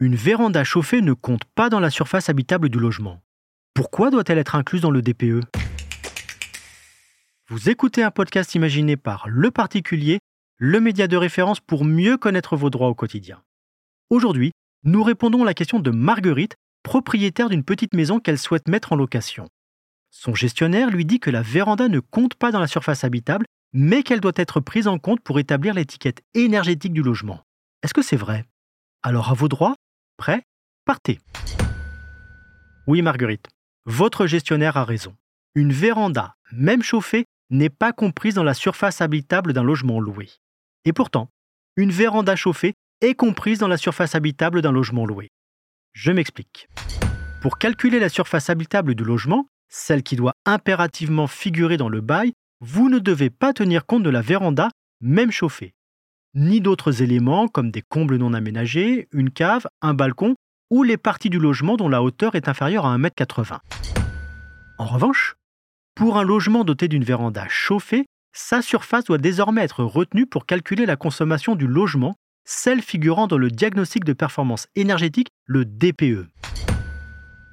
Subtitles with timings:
[0.00, 3.20] Une véranda chauffée ne compte pas dans la surface habitable du logement.
[3.74, 5.42] Pourquoi doit-elle être incluse dans le DPE
[7.48, 10.20] Vous écoutez un podcast imaginé par Le Particulier,
[10.56, 13.42] le média de référence pour mieux connaître vos droits au quotidien.
[14.08, 14.52] Aujourd'hui,
[14.84, 18.96] nous répondons à la question de Marguerite, propriétaire d'une petite maison qu'elle souhaite mettre en
[18.96, 19.48] location.
[20.10, 24.02] Son gestionnaire lui dit que la véranda ne compte pas dans la surface habitable, mais
[24.02, 27.40] qu'elle doit être prise en compte pour établir l'étiquette énergétique du logement.
[27.82, 28.44] Est-ce que c'est vrai?
[29.02, 29.76] Alors à vos droits
[30.16, 30.42] Prêt
[30.84, 31.18] Partez
[32.86, 33.48] Oui Marguerite,
[33.86, 35.16] votre gestionnaire a raison.
[35.54, 40.28] Une véranda, même chauffée, n'est pas comprise dans la surface habitable d'un logement loué.
[40.84, 41.28] Et pourtant,
[41.76, 45.30] une véranda chauffée est comprise dans la surface habitable d'un logement loué.
[45.92, 46.68] Je m'explique.
[47.40, 52.32] Pour calculer la surface habitable du logement, celle qui doit impérativement figurer dans le bail,
[52.60, 55.74] vous ne devez pas tenir compte de la véranda, même chauffée
[56.34, 60.36] ni d'autres éléments comme des combles non aménagés, une cave, un balcon
[60.70, 63.58] ou les parties du logement dont la hauteur est inférieure à 1m80.
[64.78, 65.36] En revanche,
[65.94, 70.86] pour un logement doté d'une véranda chauffée, sa surface doit désormais être retenue pour calculer
[70.86, 76.28] la consommation du logement, celle figurant dans le diagnostic de performance énergétique, le DPE.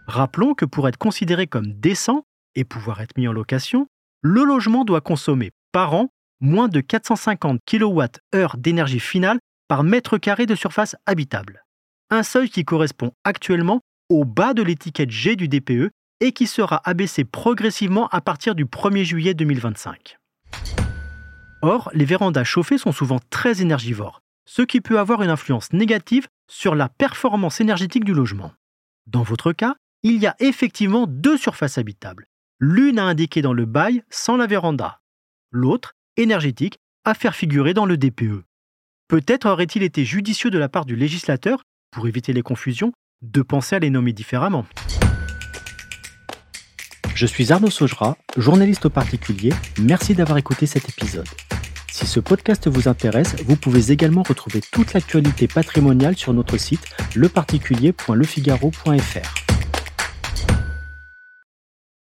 [0.05, 2.23] Rappelons que pour être considéré comme décent
[2.55, 3.87] et pouvoir être mis en location,
[4.21, 10.45] le logement doit consommer par an moins de 450 kWh d'énergie finale par mètre carré
[10.45, 11.63] de surface habitable.
[12.09, 16.81] Un seuil qui correspond actuellement au bas de l'étiquette G du DPE et qui sera
[16.85, 20.17] abaissé progressivement à partir du 1er juillet 2025.
[21.61, 26.27] Or, les vérandas chauffées sont souvent très énergivores, ce qui peut avoir une influence négative
[26.49, 28.53] sur la performance énergétique du logement.
[29.05, 32.27] Dans votre cas, il y a effectivement deux surfaces habitables.
[32.59, 34.99] L'une à indiquer dans le bail sans la véranda,
[35.51, 38.45] l'autre énergétique à faire figurer dans le DPE.
[39.07, 43.75] Peut-être aurait-il été judicieux de la part du législateur, pour éviter les confusions, de penser
[43.75, 44.65] à les nommer différemment.
[47.13, 49.53] Je suis Arnaud Saugera, journaliste au particulier.
[49.79, 51.27] Merci d'avoir écouté cet épisode.
[51.91, 56.87] Si ce podcast vous intéresse, vous pouvez également retrouver toute l'actualité patrimoniale sur notre site
[57.15, 59.46] leparticulier.lefigaro.fr.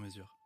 [0.00, 0.39] mesure.